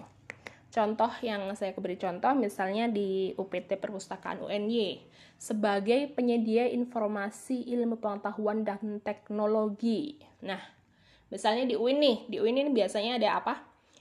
Contoh 0.69 1.09
yang 1.25 1.49
saya 1.57 1.73
beri 1.73 1.97
contoh 1.97 2.29
misalnya 2.38 2.85
di 2.85 3.33
UPT 3.33 3.81
Perpustakaan 3.81 4.45
UNY 4.45 5.01
sebagai 5.41 6.13
penyedia 6.13 6.69
informasi 6.69 7.73
ilmu 7.73 7.97
pengetahuan 7.97 8.61
dan 8.61 9.01
teknologi. 9.01 10.21
Nah, 10.45 10.61
misalnya 11.29 11.65
di 11.65 11.75
UIN 11.77 11.98
nih, 12.01 12.17
di 12.29 12.38
UIN 12.41 12.57
ini 12.65 12.71
biasanya 12.74 13.17
ada 13.21 13.29
apa? 13.41 13.53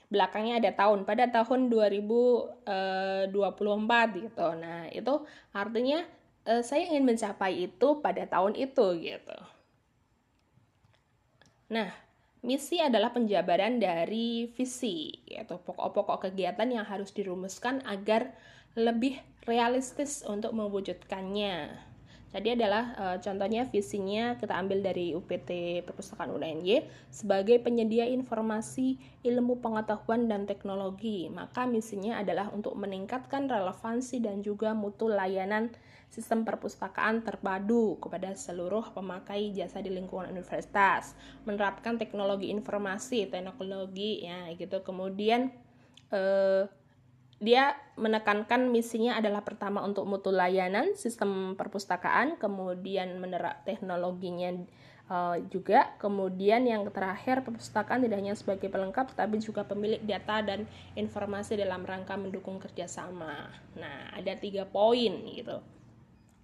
Belakangnya 0.09 0.57
ada 0.57 0.71
tahun, 0.73 1.05
pada 1.05 1.29
tahun 1.29 1.69
2024 1.69 2.65
eh, 2.69 4.05
gitu. 4.25 4.47
Nah, 4.57 4.89
itu 4.89 5.13
artinya 5.53 6.01
eh, 6.49 6.61
saya 6.65 6.89
ingin 6.89 7.05
mencapai 7.05 7.69
itu 7.69 7.87
pada 8.01 8.25
tahun 8.25 8.57
itu 8.57 8.85
gitu. 9.05 9.37
Nah, 11.69 11.93
Misi 12.39 12.79
adalah 12.79 13.11
penjabaran 13.11 13.83
dari 13.83 14.47
visi, 14.55 15.11
yaitu 15.27 15.59
pokok-pokok 15.59 16.31
kegiatan 16.31 16.71
yang 16.71 16.87
harus 16.87 17.11
dirumuskan 17.11 17.83
agar 17.83 18.31
lebih 18.79 19.19
realistis 19.43 20.23
untuk 20.23 20.55
mewujudkannya. 20.55 21.88
Jadi 22.29 22.53
adalah 22.53 22.93
e, 22.93 23.05
contohnya 23.25 23.65
visinya 23.65 24.37
kita 24.37 24.53
ambil 24.53 24.85
dari 24.85 25.17
UPT 25.17 25.81
Perpustakaan 25.81 26.29
UNY 26.29 26.85
sebagai 27.09 27.57
penyedia 27.57 28.05
informasi, 28.05 29.01
ilmu 29.25 29.57
pengetahuan 29.65 30.29
dan 30.29 30.45
teknologi. 30.45 31.25
Maka 31.33 31.65
misinya 31.65 32.21
adalah 32.21 32.53
untuk 32.53 32.77
meningkatkan 32.77 33.49
relevansi 33.49 34.21
dan 34.21 34.45
juga 34.45 34.77
mutu 34.77 35.09
layanan 35.09 35.73
sistem 36.09 36.41
perpustakaan 36.45 37.21
terpadu 37.21 37.97
kepada 38.01 38.33
seluruh 38.33 38.93
pemakai 38.93 39.53
jasa 39.53 39.81
di 39.81 39.93
lingkungan 39.93 40.29
universitas, 40.29 41.13
menerapkan 41.45 42.01
teknologi 42.01 42.49
informasi, 42.49 43.29
teknologi 43.29 44.25
ya 44.25 44.49
gitu. 44.57 44.81
Kemudian 44.81 45.53
eh, 46.13 46.65
dia 47.39 47.79
menekankan 47.95 48.67
misinya 48.67 49.15
adalah 49.15 49.39
pertama 49.47 49.79
untuk 49.79 50.03
mutu 50.03 50.27
layanan 50.27 50.91
sistem 50.99 51.55
perpustakaan, 51.55 52.35
kemudian 52.35 53.15
menerap 53.15 53.63
teknologinya 53.63 54.59
uh, 55.07 55.39
juga, 55.47 55.95
kemudian 56.03 56.67
yang 56.67 56.83
terakhir 56.91 57.39
perpustakaan 57.47 58.03
tidak 58.03 58.19
hanya 58.19 58.35
sebagai 58.35 58.67
pelengkap, 58.67 59.15
tapi 59.15 59.39
juga 59.39 59.63
pemilik 59.63 60.03
data 60.03 60.43
dan 60.43 60.67
informasi 60.99 61.55
dalam 61.55 61.87
rangka 61.87 62.19
mendukung 62.19 62.59
kerjasama. 62.59 63.47
Nah, 63.79 64.11
ada 64.11 64.35
tiga 64.35 64.67
poin 64.67 65.23
gitu. 65.23 65.63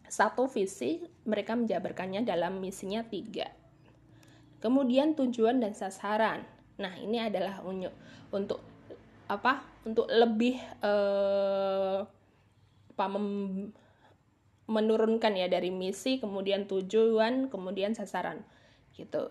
Satu 0.08 0.48
visi, 0.48 1.04
mereka 1.28 1.60
menjabarkannya 1.60 2.24
dalam 2.24 2.64
misinya 2.64 3.04
tiga. 3.04 3.52
Kemudian 4.64 5.12
tujuan 5.12 5.60
dan 5.60 5.76
sasaran. 5.76 6.48
Nah, 6.80 6.96
ini 7.04 7.20
adalah 7.20 7.60
untuk 8.32 8.75
apa 9.26 9.66
untuk 9.86 10.06
lebih 10.10 10.58
uh, 10.86 12.06
apa 12.96 13.06
mem, 13.12 13.28
menurunkan 14.66 15.34
ya 15.38 15.46
dari 15.46 15.70
misi 15.70 16.18
kemudian 16.18 16.66
tujuan 16.66 17.50
kemudian 17.50 17.94
sasaran 17.94 18.42
gitu. 18.98 19.30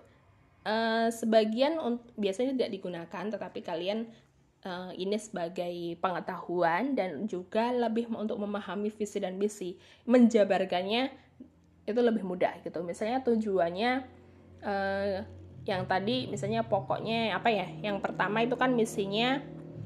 Uh, 0.65 1.13
sebagian 1.13 1.77
biasanya 2.17 2.57
tidak 2.57 2.81
digunakan 2.81 3.25
tetapi 3.29 3.61
kalian 3.61 4.09
uh, 4.65 4.91
ini 4.97 5.21
sebagai 5.21 6.01
pengetahuan 6.01 6.97
dan 6.97 7.29
juga 7.29 7.71
lebih 7.71 8.09
untuk 8.11 8.41
memahami 8.41 8.89
visi 8.89 9.21
dan 9.21 9.37
misi. 9.37 9.77
Menjabarkannya 10.09 11.13
itu 11.85 12.01
lebih 12.01 12.25
mudah 12.25 12.65
gitu. 12.65 12.81
Misalnya 12.81 13.21
tujuannya 13.21 13.91
uh, 14.65 15.21
yang 15.65 15.89
tadi 15.89 16.29
misalnya 16.29 16.65
pokoknya 16.65 17.33
apa 17.33 17.49
ya 17.49 17.69
yang 17.81 18.01
pertama 18.01 18.45
itu 18.45 18.57
kan 18.57 18.77
misinya 18.77 19.41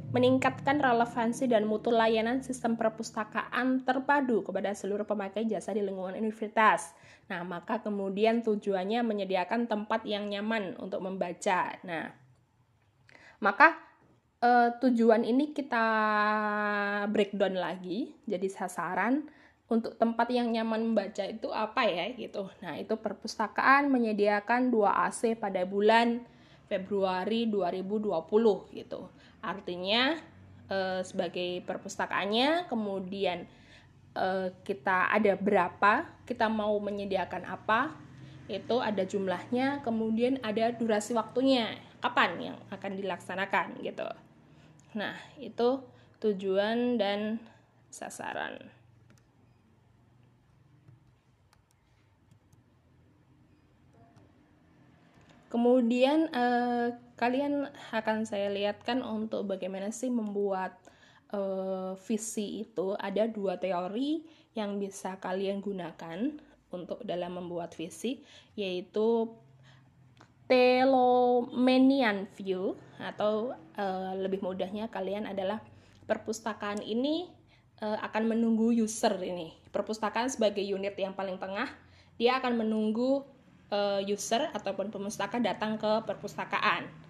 meningkatkan 0.09 0.81
relevansi 0.81 1.53
dan 1.53 1.69
mutu 1.69 1.93
layanan 1.93 2.41
sistem 2.41 2.81
perpustakaan 2.81 3.85
terpadu 3.85 4.41
kepada 4.41 4.73
seluruh 4.73 5.05
pemakai 5.05 5.45
jasa 5.45 5.77
di 5.77 5.85
lingkungan 5.85 6.17
universitas. 6.17 6.97
Nah, 7.29 7.45
maka 7.45 7.85
kemudian 7.85 8.41
tujuannya 8.41 9.05
menyediakan 9.05 9.69
tempat 9.69 10.09
yang 10.09 10.33
nyaman 10.33 10.81
untuk 10.81 11.05
membaca. 11.05 11.77
Nah, 11.85 12.09
maka 13.45 13.77
eh, 14.41 14.73
tujuan 14.81 15.29
ini 15.29 15.53
kita 15.53 15.87
breakdown 17.13 17.61
lagi 17.61 18.17
jadi 18.25 18.49
sasaran 18.49 19.29
untuk 19.69 20.01
tempat 20.01 20.33
yang 20.33 20.49
nyaman 20.49 20.93
membaca 20.93 21.29
itu 21.29 21.53
apa 21.53 21.85
ya 21.85 22.09
gitu. 22.17 22.49
Nah, 22.65 22.81
itu 22.81 22.97
perpustakaan 22.97 23.93
menyediakan 23.93 24.73
2 24.73 24.89
AC 24.89 25.37
pada 25.37 25.69
bulan 25.69 26.25
Februari 26.65 27.45
2020 27.45 28.73
gitu. 28.73 29.13
Artinya 29.41 30.19
e, 30.69 31.03
sebagai 31.07 31.63
perpustakaannya 31.65 32.67
kemudian 32.67 33.47
e, 34.15 34.27
kita 34.63 35.11
ada 35.11 35.35
berapa, 35.39 36.07
kita 36.27 36.47
mau 36.51 36.75
menyediakan 36.83 37.45
apa, 37.47 37.95
itu 38.49 38.81
ada 38.81 39.05
jumlahnya, 39.05 39.85
kemudian 39.85 40.41
ada 40.41 40.73
durasi 40.73 41.13
waktunya, 41.13 41.77
kapan 42.01 42.53
yang 42.53 42.57
akan 42.73 42.97
dilaksanakan 42.97 43.77
gitu. 43.85 44.09
Nah, 44.97 45.15
itu 45.37 45.85
tujuan 46.19 46.97
dan 46.97 47.37
sasaran. 47.93 48.57
Kemudian 55.49 56.29
eh, 56.29 56.89
kalian 57.19 57.67
akan 57.91 58.23
saya 58.25 58.47
lihatkan 58.49 59.03
untuk 59.03 59.51
bagaimana 59.51 59.91
sih 59.91 60.09
membuat 60.09 60.79
uh, 61.35 61.99
visi 62.07 62.63
itu 62.63 62.95
ada 62.95 63.27
dua 63.27 63.59
teori 63.59 64.23
yang 64.55 64.79
bisa 64.79 65.19
kalian 65.19 65.59
gunakan 65.59 66.39
untuk 66.71 67.03
dalam 67.03 67.43
membuat 67.43 67.75
visi 67.75 68.23
yaitu 68.55 69.29
telomanian 70.49 72.25
view 72.39 72.79
atau 72.97 73.53
uh, 73.77 74.13
lebih 74.17 74.41
mudahnya 74.41 74.89
kalian 74.89 75.29
adalah 75.29 75.61
perpustakaan 76.09 76.81
ini 76.81 77.29
uh, 77.85 78.01
akan 78.01 78.33
menunggu 78.33 78.73
user 78.73 79.13
ini. 79.21 79.53
Perpustakaan 79.69 80.33
sebagai 80.33 80.65
unit 80.65 80.97
yang 80.97 81.13
paling 81.13 81.37
tengah 81.37 81.69
dia 82.17 82.41
akan 82.41 82.65
menunggu 82.65 83.23
uh, 83.69 84.01
user 84.03 84.49
ataupun 84.57 84.89
pemustaka 84.89 85.37
datang 85.39 85.77
ke 85.77 86.03
perpustakaan 86.09 87.08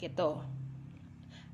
gitu. 0.00 0.40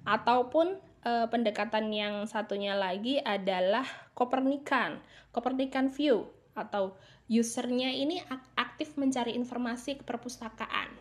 Ataupun 0.06 0.78
e, 1.02 1.12
pendekatan 1.26 1.90
yang 1.90 2.30
satunya 2.30 2.78
lagi 2.78 3.18
adalah 3.18 3.82
Kopernikan, 4.14 5.02
Kopernikan 5.34 5.90
view 5.90 6.30
atau 6.54 6.94
usernya 7.26 7.90
ini 7.90 8.22
aktif 8.54 8.94
mencari 8.94 9.34
informasi 9.34 9.98
ke 9.98 10.06
perpustakaan. 10.06 10.94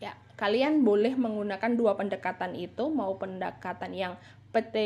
Ya, 0.00 0.16
kalian 0.40 0.82
boleh 0.82 1.12
menggunakan 1.14 1.76
dua 1.76 1.94
pendekatan 1.94 2.56
itu, 2.56 2.88
mau 2.88 3.14
pendekatan 3.20 3.92
yang 3.92 4.16
PT 4.50 4.76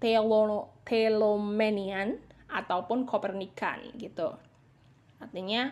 telo, 0.00 0.72
telomanian 0.88 2.16
ataupun 2.48 3.04
Kopernikan 3.06 3.92
gitu. 4.00 4.34
Artinya 5.22 5.70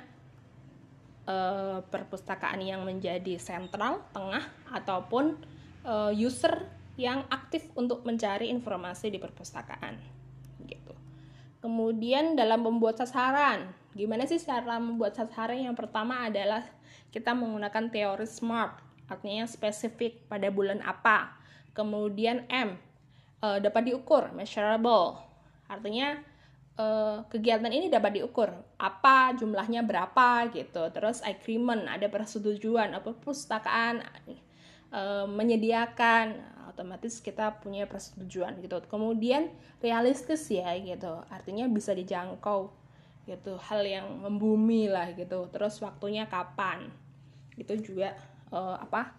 uh, 1.30 1.78
perpustakaan 1.86 2.58
yang 2.58 2.82
menjadi 2.82 3.38
sentral, 3.38 4.02
tengah, 4.10 4.42
ataupun 4.74 5.38
uh, 5.86 6.10
user 6.10 6.66
yang 6.98 7.24
aktif 7.30 7.70
untuk 7.78 8.02
mencari 8.04 8.50
informasi 8.50 9.08
di 9.08 9.16
perpustakaan 9.22 9.96
gitu. 10.66 10.92
Kemudian 11.62 12.34
dalam 12.34 12.66
membuat 12.66 13.00
sasaran, 13.00 13.70
gimana 13.94 14.26
sih 14.26 14.42
cara 14.42 14.76
membuat 14.76 15.16
sasaran? 15.16 15.56
Yang 15.56 15.76
pertama 15.80 16.28
adalah 16.28 16.66
kita 17.14 17.32
menggunakan 17.32 17.88
teori 17.88 18.26
SMART, 18.26 18.82
artinya 19.08 19.46
spesifik 19.48 20.26
pada 20.28 20.50
bulan 20.52 20.82
apa. 20.84 21.38
Kemudian 21.72 22.44
M, 22.50 22.76
uh, 23.40 23.58
dapat 23.62 23.88
diukur, 23.88 24.34
measurable, 24.34 25.22
artinya 25.70 26.20
uh, 26.76 27.24
kegiatan 27.26 27.70
ini 27.72 27.88
dapat 27.88 28.20
diukur 28.20 28.52
apa 28.78 29.34
jumlahnya 29.34 29.82
berapa 29.82 30.50
gitu. 30.52 30.86
Terus 30.92 31.24
agreement, 31.24 31.88
ada 31.88 32.06
persetujuan, 32.06 32.94
apa 32.94 33.16
pustakaan 33.16 34.04
uh, 34.92 35.26
menyediakan 35.26 36.38
otomatis 36.70 37.18
kita 37.18 37.58
punya 37.58 37.88
persetujuan 37.88 38.62
gitu. 38.62 38.78
Kemudian 38.86 39.50
realistis 39.82 40.46
ya 40.52 40.70
gitu, 40.78 41.24
artinya 41.32 41.66
bisa 41.66 41.90
dijangkau 41.90 42.80
gitu 43.30 43.54
hal 43.62 43.86
yang 43.86 44.06
membumi 44.18 44.90
lah 44.90 45.14
gitu 45.14 45.46
terus 45.54 45.78
waktunya 45.78 46.26
kapan 46.26 46.90
itu 47.54 47.78
juga 47.78 48.18
uh, 48.50 48.74
apa 48.80 49.14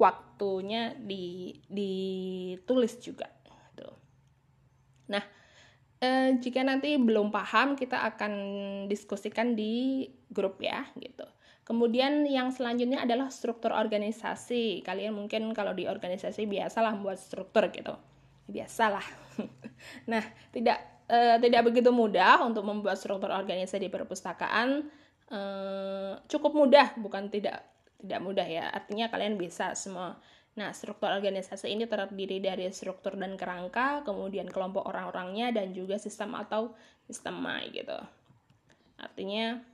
waktunya 0.00 0.96
di 0.96 1.52
ditulis 1.68 2.96
juga 3.02 3.28
gitu. 3.74 3.92
nah 5.12 5.20
uh, 6.02 6.28
jika 6.42 6.66
nanti 6.66 6.98
belum 6.98 7.30
paham 7.30 7.78
kita 7.78 8.02
akan 8.12 8.32
diskusikan 8.90 9.54
di 9.54 10.04
grup 10.28 10.58
ya 10.58 10.84
gitu 10.98 11.24
Kemudian 11.62 12.26
yang 12.26 12.50
selanjutnya 12.50 13.06
adalah 13.06 13.30
struktur 13.30 13.70
organisasi. 13.70 14.82
Kalian 14.82 15.14
mungkin 15.14 15.54
kalau 15.54 15.70
di 15.70 15.86
organisasi 15.86 16.50
biasalah 16.50 16.98
membuat 16.98 17.22
struktur 17.22 17.70
gitu. 17.70 17.94
Biasalah. 18.50 19.06
nah, 20.10 20.26
tidak 20.50 21.06
uh, 21.06 21.38
tidak 21.38 21.62
begitu 21.70 21.94
mudah 21.94 22.42
untuk 22.42 22.66
membuat 22.66 22.98
struktur 22.98 23.30
organisasi 23.30 23.78
di 23.78 23.88
perpustakaan. 23.94 24.90
Uh, 25.30 26.18
cukup 26.26 26.50
mudah, 26.52 26.98
bukan 26.98 27.30
tidak 27.30 27.62
tidak 28.02 28.20
mudah 28.20 28.44
ya. 28.44 28.66
Artinya 28.66 29.06
kalian 29.06 29.38
bisa 29.38 29.78
semua. 29.78 30.18
Nah, 30.52 30.68
struktur 30.76 31.08
organisasi 31.08 31.72
ini 31.72 31.88
terdiri 31.88 32.36
dari 32.36 32.68
struktur 32.68 33.16
dan 33.16 33.40
kerangka, 33.40 34.04
kemudian 34.04 34.52
kelompok 34.52 34.84
orang-orangnya 34.84 35.48
dan 35.48 35.72
juga 35.72 35.96
sistem 35.96 36.36
atau 36.36 36.76
sistema 37.08 37.56
gitu. 37.72 37.96
Artinya 39.00 39.64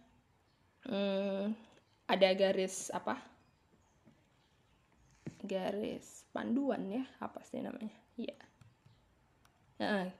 hmm, 0.86 1.50
ada 2.06 2.28
garis 2.38 2.94
apa? 2.94 3.18
Garis 5.42 6.22
panduan 6.30 6.86
ya, 6.86 7.04
apa 7.18 7.42
sih 7.42 7.58
namanya? 7.58 7.94
Iya. 8.14 8.47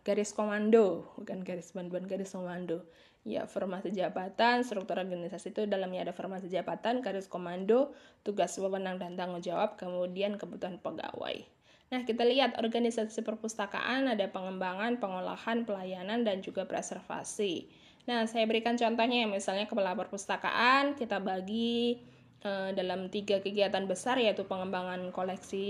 Garis 0.07 0.31
komando, 0.31 1.11
bukan 1.19 1.43
garis 1.43 1.75
bantuan, 1.75 2.07
garis 2.07 2.31
komando. 2.31 2.87
Ya, 3.27 3.45
formasi 3.45 3.91
jabatan, 3.91 4.63
struktur 4.63 5.03
organisasi 5.03 5.53
itu 5.53 5.67
dalamnya 5.67 6.09
ada 6.09 6.15
formasi 6.15 6.47
jabatan, 6.47 7.03
garis 7.03 7.27
komando, 7.27 7.93
tugas 8.23 8.55
wewenang 8.57 9.03
dan 9.03 9.19
tanggung 9.19 9.43
jawab, 9.43 9.75
kemudian 9.75 10.39
kebutuhan 10.39 10.79
pegawai. 10.79 11.43
Nah, 11.89 12.05
kita 12.07 12.23
lihat 12.25 12.57
organisasi 12.57 13.25
perpustakaan 13.27 14.13
ada 14.13 14.31
pengembangan, 14.31 15.03
pengolahan, 15.03 15.67
pelayanan, 15.67 16.23
dan 16.23 16.41
juga 16.41 16.65
preservasi. 16.65 17.67
Nah, 18.09 18.25
saya 18.25 18.49
berikan 18.49 18.79
contohnya 18.79 19.29
misalnya 19.29 19.69
kepala 19.69 19.93
perpustakaan 19.93 20.97
kita 20.97 21.21
bagi 21.21 22.01
eh, 22.41 22.71
dalam 22.73 23.13
tiga 23.13 23.45
kegiatan 23.45 23.85
besar 23.85 24.17
yaitu 24.17 24.49
pengembangan 24.49 25.13
koleksi 25.13 25.69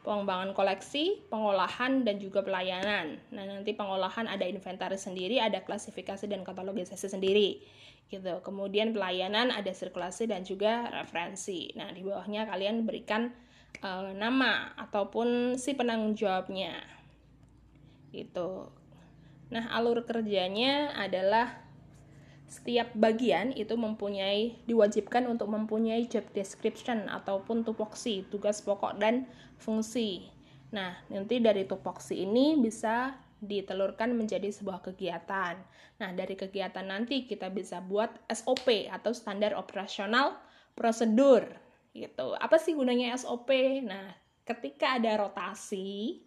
pengembangan 0.00 0.56
koleksi, 0.56 1.24
pengolahan, 1.28 2.02
dan 2.02 2.16
juga 2.16 2.40
pelayanan. 2.40 3.20
Nah, 3.32 3.44
nanti 3.44 3.76
pengolahan 3.76 4.26
ada 4.26 4.48
inventaris 4.48 5.04
sendiri, 5.04 5.36
ada 5.40 5.60
klasifikasi 5.60 6.24
dan 6.24 6.40
katalogisasi 6.40 7.08
sendiri. 7.08 7.60
Gitu. 8.10 8.42
Kemudian 8.42 8.90
pelayanan 8.90 9.54
ada 9.54 9.70
sirkulasi 9.70 10.26
dan 10.26 10.42
juga 10.42 10.90
referensi. 10.90 11.70
Nah, 11.78 11.94
di 11.94 12.02
bawahnya 12.02 12.48
kalian 12.48 12.82
berikan 12.82 13.30
uh, 13.84 14.10
nama 14.10 14.74
ataupun 14.74 15.54
si 15.54 15.78
penanggung 15.78 16.18
jawabnya. 16.18 16.74
Gitu. 18.10 18.66
Nah, 19.54 19.64
alur 19.70 20.02
kerjanya 20.02 20.94
adalah 20.98 21.69
setiap 22.50 22.90
bagian 22.98 23.54
itu 23.54 23.78
mempunyai 23.78 24.58
diwajibkan 24.66 25.30
untuk 25.30 25.46
mempunyai 25.54 26.10
job 26.10 26.26
description 26.34 27.06
ataupun 27.06 27.62
tupoksi, 27.62 28.26
tugas 28.26 28.58
pokok 28.58 28.98
dan 28.98 29.30
fungsi. 29.62 30.26
Nah, 30.74 30.98
nanti 31.06 31.38
dari 31.38 31.62
tupoksi 31.62 32.26
ini 32.26 32.58
bisa 32.58 33.14
ditelurkan 33.38 34.18
menjadi 34.18 34.50
sebuah 34.50 34.82
kegiatan. 34.82 35.62
Nah, 36.02 36.10
dari 36.10 36.34
kegiatan 36.34 36.82
nanti 36.82 37.22
kita 37.22 37.54
bisa 37.54 37.78
buat 37.78 38.10
SOP 38.26 38.90
atau 38.90 39.14
standar 39.14 39.54
operasional 39.54 40.34
prosedur 40.74 41.46
gitu. 41.94 42.34
Apa 42.34 42.58
sih 42.58 42.74
gunanya 42.74 43.14
SOP? 43.14 43.50
Nah, 43.86 44.10
ketika 44.42 44.98
ada 44.98 45.22
rotasi 45.22 46.18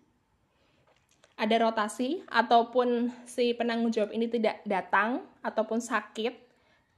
ada 1.44 1.60
rotasi 1.60 2.24
ataupun 2.32 3.12
si 3.28 3.52
penanggung 3.52 3.92
jawab 3.92 4.16
ini 4.16 4.32
tidak 4.32 4.64
datang 4.64 5.28
ataupun 5.44 5.84
sakit, 5.84 6.32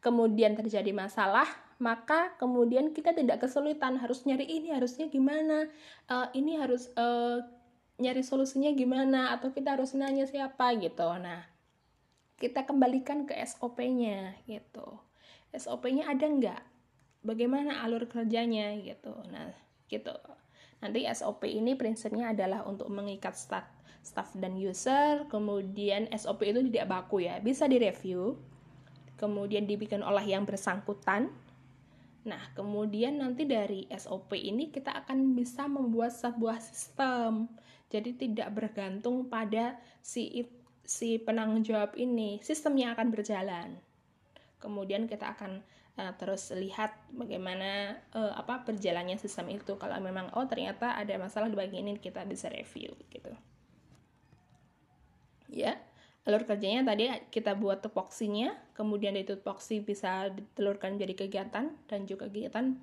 kemudian 0.05 0.53
terjadi 0.53 0.93
masalah, 0.93 1.49
maka 1.81 2.37
kemudian 2.37 2.93
kita 2.93 3.11
tidak 3.17 3.41
kesulitan 3.41 3.97
harus 3.97 4.21
nyari 4.29 4.45
ini 4.45 4.69
harusnya 4.69 5.09
gimana, 5.09 5.65
uh, 6.05 6.29
ini 6.37 6.61
harus 6.61 6.93
uh, 6.93 7.41
nyari 7.97 8.21
solusinya 8.21 8.69
gimana 8.77 9.33
atau 9.33 9.49
kita 9.49 9.73
harus 9.73 9.97
nanya 9.97 10.29
siapa 10.29 10.77
gitu. 10.77 11.09
Nah, 11.17 11.41
kita 12.37 12.69
kembalikan 12.69 13.25
ke 13.25 13.33
SOP-nya 13.41 14.37
gitu. 14.45 15.01
SOP-nya 15.57 16.13
ada 16.13 16.25
nggak? 16.27 16.61
Bagaimana 17.25 17.81
alur 17.81 18.05
kerjanya 18.05 18.77
gitu. 18.77 19.15
Nah, 19.33 19.49
gitu. 19.89 20.13
Nanti 20.83 21.07
SOP 21.09 21.49
ini 21.49 21.73
prinsipnya 21.73 22.29
adalah 22.35 22.61
untuk 22.67 22.91
mengikat 22.93 23.33
stat 23.33 23.65
staff 24.05 24.37
dan 24.37 24.53
user, 24.53 25.25
kemudian 25.33 26.05
SOP 26.13 26.45
itu 26.45 26.61
tidak 26.69 26.85
baku 26.93 27.25
ya, 27.25 27.41
bisa 27.41 27.65
direview, 27.65 28.37
kemudian 29.17 29.65
dibikin 29.65 30.05
oleh 30.05 30.21
yang 30.21 30.45
bersangkutan. 30.45 31.33
Nah, 32.29 32.41
kemudian 32.53 33.17
nanti 33.17 33.49
dari 33.49 33.89
SOP 33.89 34.37
ini 34.37 34.69
kita 34.69 34.93
akan 34.93 35.33
bisa 35.33 35.65
membuat 35.65 36.13
sebuah 36.13 36.61
sistem. 36.61 37.49
Jadi 37.89 38.13
tidak 38.13 38.53
bergantung 38.53 39.25
pada 39.25 39.81
si 40.05 40.45
si 40.85 41.17
penanggung 41.17 41.65
jawab 41.65 41.97
ini, 41.97 42.37
sistemnya 42.45 42.93
akan 42.93 43.09
berjalan. 43.09 43.81
Kemudian 44.61 45.09
kita 45.09 45.33
akan 45.33 45.65
uh, 45.97 46.13
terus 46.17 46.53
lihat 46.53 46.93
bagaimana 47.09 47.97
uh, 48.13 48.37
apa 48.37 48.65
berjalannya 48.69 49.17
sistem 49.17 49.49
itu. 49.53 49.77
Kalau 49.77 49.97
memang 49.97 50.29
oh 50.37 50.45
ternyata 50.45 50.93
ada 50.93 51.13
masalah 51.17 51.49
di 51.49 51.57
bagian 51.57 51.89
ini 51.89 51.97
kita 51.97 52.21
bisa 52.25 52.49
review 52.53 52.93
gitu 53.09 53.33
ya 55.49 55.77
alur 56.25 56.41
kerjanya 56.41 56.81
tadi 56.81 57.05
kita 57.29 57.53
buat 57.53 57.85
tupoksinya 57.85 58.57
kemudian 58.73 59.13
dari 59.13 59.29
tupoksi 59.29 59.77
bisa 59.79 60.33
ditelurkan 60.33 60.97
menjadi 60.97 61.25
kegiatan 61.25 61.69
dan 61.85 61.99
juga 62.09 62.25
kegiatan 62.25 62.73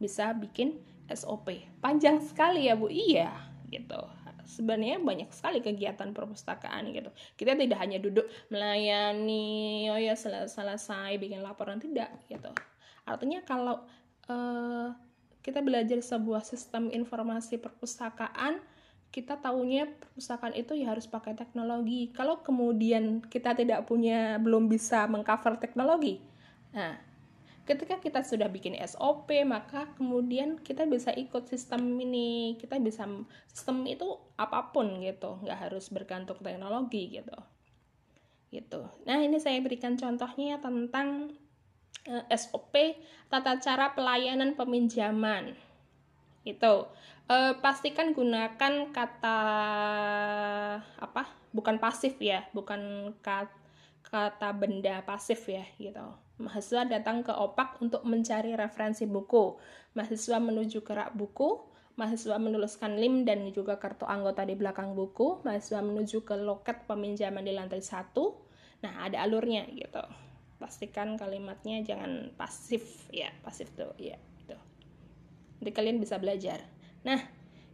bisa 0.00 0.32
bikin 0.32 0.78
SOP 1.10 1.64
panjang 1.80 2.20
sekali 2.20 2.68
ya 2.68 2.74
bu. 2.78 2.88
Iya 2.88 3.32
gitu. 3.68 4.00
Sebenarnya 4.48 4.96
banyak 4.96 5.28
sekali 5.28 5.60
kegiatan 5.60 6.16
perpustakaan 6.16 6.88
gitu. 6.96 7.12
Kita 7.36 7.52
tidak 7.52 7.78
hanya 7.84 8.00
duduk 8.00 8.24
melayani 8.48 9.92
oh 9.92 10.00
ya 10.00 10.16
selesai, 10.16 10.56
selesai 10.56 11.20
bikin 11.20 11.44
laporan 11.44 11.76
tidak 11.76 12.08
gitu. 12.32 12.48
Artinya 13.04 13.44
kalau 13.44 13.84
uh, 14.32 14.88
kita 15.44 15.60
belajar 15.60 16.00
sebuah 16.00 16.40
sistem 16.44 16.88
informasi 16.88 17.60
perpustakaan 17.60 18.60
kita 19.08 19.40
tahunya 19.40 19.88
perpustakaan 19.98 20.52
itu 20.52 20.76
ya 20.76 20.92
harus 20.92 21.08
pakai 21.08 21.32
teknologi. 21.32 22.12
Kalau 22.12 22.44
kemudian 22.44 23.24
kita 23.24 23.56
tidak 23.56 23.88
punya, 23.88 24.36
belum 24.36 24.68
bisa 24.68 25.08
mengcover 25.08 25.56
teknologi, 25.56 26.20
nah, 26.76 27.00
ketika 27.68 28.00
kita 28.00 28.24
sudah 28.24 28.48
bikin 28.48 28.72
SOP, 28.80 29.28
maka 29.44 29.92
kemudian 30.00 30.56
kita 30.60 30.88
bisa 30.88 31.12
ikut 31.12 31.44
sistem 31.52 32.00
ini. 32.00 32.56
Kita 32.56 32.80
bisa 32.80 33.04
sistem 33.52 33.84
itu 33.84 34.16
apa 34.40 34.72
pun 34.72 35.04
gitu, 35.04 35.36
nggak 35.44 35.68
harus 35.68 35.92
bergantung 35.92 36.40
teknologi 36.40 37.12
gitu. 37.20 37.36
Gitu. 38.48 38.80
Nah 39.04 39.20
ini 39.20 39.36
saya 39.36 39.60
berikan 39.60 40.00
contohnya 40.00 40.56
tentang 40.64 41.36
eh, 42.08 42.24
SOP, 42.32 42.72
tata 43.28 43.60
cara 43.60 43.92
pelayanan 43.92 44.56
peminjaman. 44.56 45.67
Itu. 46.44 46.90
Uh, 47.28 47.52
pastikan 47.60 48.16
gunakan 48.16 48.88
kata 48.88 49.40
apa? 50.96 51.22
Bukan 51.52 51.76
pasif 51.76 52.16
ya 52.20 52.44
bukan 52.56 53.12
kata, 53.20 53.52
kata 54.08 54.48
benda 54.56 55.04
pasif 55.04 55.44
ya 55.44 55.64
gitu. 55.76 56.02
Mahasiswa 56.40 56.88
datang 56.88 57.20
ke 57.20 57.34
opak 57.34 57.82
untuk 57.84 58.00
mencari 58.08 58.56
referensi 58.56 59.04
buku. 59.04 59.60
Mahasiswa 59.92 60.40
menuju 60.40 60.80
ke 60.80 60.92
rak 60.96 61.12
buku 61.12 61.68
mahasiswa 61.98 62.38
menuliskan 62.38 62.94
LIM 62.94 63.26
dan 63.26 63.50
juga 63.50 63.74
kartu 63.74 64.06
anggota 64.06 64.46
di 64.46 64.54
belakang 64.54 64.94
buku, 64.94 65.42
mahasiswa 65.42 65.82
menuju 65.82 66.22
ke 66.22 66.38
loket 66.38 66.86
peminjaman 66.86 67.42
di 67.42 67.50
lantai 67.50 67.82
satu. 67.82 68.38
Nah, 68.86 69.02
ada 69.02 69.26
alurnya 69.26 69.66
gitu. 69.74 69.98
Pastikan 70.62 71.18
kalimatnya 71.18 71.82
jangan 71.82 72.30
pasif 72.38 73.10
ya, 73.10 73.34
pasif 73.42 73.74
tuh 73.74 73.90
ya 73.98 74.14
Jadi 75.58 75.70
kalian 75.74 75.98
bisa 75.98 76.18
belajar. 76.18 76.62
Nah, 77.02 77.18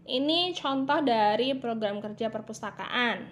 ini 0.04 0.52
contoh 0.52 1.00
dari 1.00 1.56
program 1.56 2.00
kerja 2.00 2.28
perpustakaan. 2.28 3.24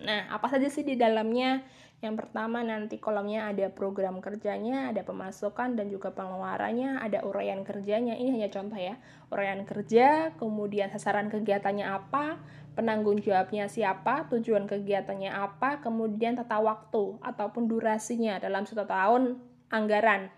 Nah, 0.00 0.20
apa 0.32 0.46
saja 0.50 0.66
sih 0.66 0.82
di 0.82 0.96
dalamnya? 0.96 1.62
Yang 2.00 2.24
pertama 2.24 2.64
nanti 2.64 2.96
kolomnya 2.96 3.52
ada 3.52 3.68
program 3.68 4.24
kerjanya, 4.24 4.88
ada 4.88 5.04
pemasukan 5.04 5.76
dan 5.76 5.92
juga 5.92 6.08
pengeluarannya, 6.16 6.96
ada 6.96 7.20
uraian 7.28 7.60
kerjanya. 7.60 8.16
Ini 8.16 8.40
hanya 8.40 8.48
contoh 8.48 8.80
ya. 8.80 8.96
Uraian 9.28 9.60
kerja, 9.68 10.32
kemudian 10.40 10.88
sasaran 10.88 11.28
kegiatannya 11.28 11.84
apa, 11.84 12.40
penanggung 12.72 13.20
jawabnya 13.20 13.68
siapa, 13.68 14.32
tujuan 14.32 14.64
kegiatannya 14.64 15.28
apa, 15.28 15.84
kemudian 15.84 16.40
tata 16.40 16.56
waktu 16.64 17.20
ataupun 17.20 17.68
durasinya 17.68 18.40
dalam 18.40 18.64
satu 18.64 18.88
tahun 18.88 19.36
anggaran. 19.68 20.32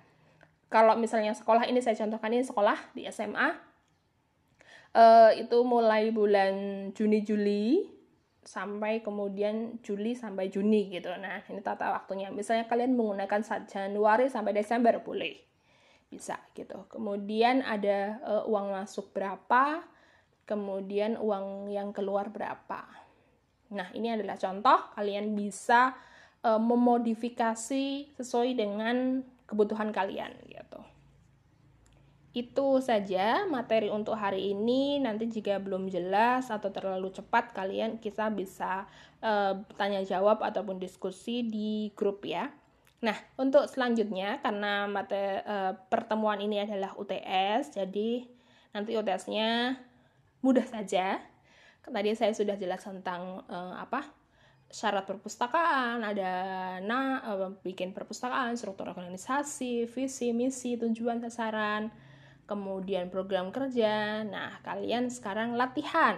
Kalau 0.72 0.96
misalnya 0.96 1.36
sekolah 1.36 1.68
ini 1.68 1.84
saya 1.84 2.00
contohkan 2.00 2.32
ini 2.32 2.48
sekolah 2.48 2.96
di 2.96 3.04
SMA, 3.12 3.44
uh, 3.44 3.52
eh, 4.96 5.44
itu 5.44 5.60
mulai 5.68 6.08
bulan 6.08 6.88
Juni 6.96 7.20
Juli 7.20 7.84
sampai 8.42 9.04
kemudian 9.04 9.78
Juli 9.84 10.16
sampai 10.16 10.48
Juni 10.48 10.88
gitu. 10.88 11.12
Nah, 11.14 11.44
ini 11.46 11.60
tata 11.60 11.92
waktunya. 11.92 12.32
Misalnya 12.32 12.66
kalian 12.66 12.96
menggunakan 12.96 13.44
saat 13.44 13.68
Januari 13.68 14.32
sampai 14.32 14.56
Desember 14.56 14.96
boleh. 15.04 15.36
Bisa 16.08 16.40
gitu. 16.56 16.88
Kemudian 16.88 17.60
ada 17.60 18.16
uh, 18.24 18.44
uang 18.48 18.72
masuk 18.72 19.12
berapa, 19.12 19.84
kemudian 20.48 21.20
uang 21.20 21.68
yang 21.68 21.92
keluar 21.92 22.32
berapa. 22.32 22.88
Nah, 23.72 23.88
ini 23.92 24.12
adalah 24.12 24.36
contoh 24.36 24.92
kalian 24.96 25.32
bisa 25.36 25.96
uh, 26.44 26.60
memodifikasi 26.60 28.16
sesuai 28.18 28.50
dengan 28.56 29.24
kebutuhan 29.52 29.92
kalian 29.92 30.32
gitu. 30.48 30.80
Itu 32.32 32.80
saja 32.80 33.44
materi 33.44 33.92
untuk 33.92 34.16
hari 34.16 34.56
ini. 34.56 34.96
Nanti 34.96 35.28
jika 35.28 35.60
belum 35.60 35.92
jelas 35.92 36.48
atau 36.48 36.72
terlalu 36.72 37.12
cepat, 37.12 37.52
kalian 37.52 38.00
kita 38.00 38.32
bisa 38.32 38.88
uh, 39.20 39.60
tanya 39.76 40.00
jawab 40.00 40.40
ataupun 40.40 40.80
diskusi 40.80 41.44
di 41.44 41.92
grup 41.92 42.24
ya. 42.24 42.48
Nah, 43.04 43.18
untuk 43.36 43.68
selanjutnya 43.68 44.40
karena 44.40 44.88
materi 44.88 45.44
uh, 45.44 45.76
pertemuan 45.92 46.40
ini 46.40 46.64
adalah 46.64 46.96
UTS, 46.96 47.76
jadi 47.76 48.24
nanti 48.72 48.96
UTS-nya 48.96 49.76
mudah 50.40 50.64
saja. 50.64 51.20
Tadi 51.82 52.16
saya 52.16 52.32
sudah 52.32 52.56
jelas 52.56 52.80
tentang 52.80 53.44
uh, 53.44 53.76
apa? 53.76 54.21
Syarat 54.72 55.04
perpustakaan, 55.04 56.00
ada 56.00 56.32
nah 56.80 57.20
bikin 57.60 57.92
perpustakaan, 57.92 58.56
struktur 58.56 58.88
organisasi, 58.88 59.84
visi, 59.84 60.32
misi, 60.32 60.80
tujuan, 60.80 61.20
sasaran, 61.20 61.92
kemudian 62.48 63.12
program 63.12 63.52
kerja. 63.52 64.24
Nah, 64.24 64.64
kalian 64.64 65.12
sekarang 65.12 65.60
latihan 65.60 66.16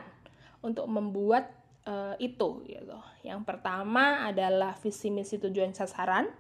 untuk 0.63 0.87
membuat 0.87 1.51
uh, 1.85 2.15
itu 2.23 2.63
gitu. 2.65 2.99
Yang 3.27 3.43
pertama 3.43 4.23
adalah 4.23 4.79
visi 4.79 5.11
misi 5.11 5.43
tujuan 5.43 5.75
sasaran. 5.75 6.31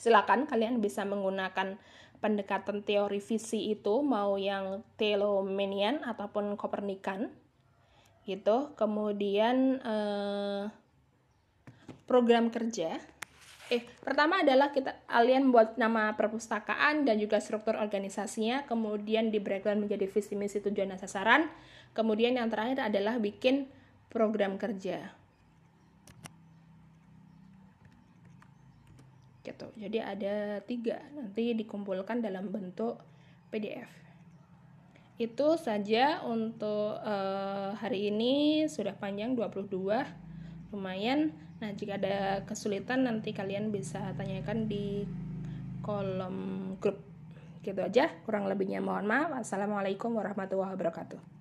Silakan 0.00 0.48
kalian 0.48 0.80
bisa 0.80 1.04
menggunakan 1.04 1.76
pendekatan 2.24 2.80
teori 2.80 3.20
visi 3.20 3.76
itu 3.76 4.00
mau 4.00 4.40
yang 4.40 4.80
telomenian 4.96 6.00
ataupun 6.00 6.56
kopernikan 6.56 7.28
gitu. 8.24 8.72
Kemudian 8.74 9.84
uh, 9.84 10.72
program 12.04 12.52
kerja 12.52 13.00
Eh, 13.72 13.80
pertama 14.04 14.44
adalah 14.44 14.76
kita 14.76 14.92
kalian 15.08 15.48
buat 15.48 15.80
nama 15.80 16.12
perpustakaan 16.20 17.08
dan 17.08 17.16
juga 17.16 17.40
struktur 17.40 17.80
organisasinya, 17.80 18.68
kemudian 18.68 19.32
di 19.32 19.40
breakdown 19.40 19.80
menjadi 19.80 20.04
visi 20.04 20.36
misi 20.36 20.60
tujuan 20.60 20.92
dan 20.92 21.00
sasaran. 21.00 21.48
Kemudian 21.96 22.36
yang 22.36 22.52
terakhir 22.52 22.92
adalah 22.92 23.16
bikin 23.16 23.64
program 24.12 24.60
kerja. 24.60 25.16
Gitu. 29.40 29.66
Jadi 29.80 29.98
ada 30.00 30.60
tiga, 30.68 31.00
nanti 31.16 31.56
dikumpulkan 31.56 32.20
dalam 32.20 32.52
bentuk 32.52 33.00
PDF. 33.48 33.88
Itu 35.16 35.56
saja 35.56 36.20
untuk 36.20 37.00
uh, 37.00 37.72
hari 37.80 38.12
ini 38.12 38.66
sudah 38.68 38.92
panjang 38.92 39.32
22 39.32 39.72
lumayan 40.74 41.32
Nah, 41.64 41.72
jika 41.72 41.96
ada 41.96 42.44
kesulitan 42.44 43.08
nanti 43.08 43.32
kalian 43.32 43.72
bisa 43.72 44.12
tanyakan 44.20 44.68
di 44.68 45.08
kolom 45.80 46.76
grup. 46.76 47.00
Gitu 47.64 47.80
aja, 47.80 48.12
kurang 48.28 48.44
lebihnya 48.44 48.84
mohon 48.84 49.08
maaf. 49.08 49.32
Assalamualaikum 49.32 50.12
warahmatullahi 50.12 50.76
wabarakatuh. 50.76 51.33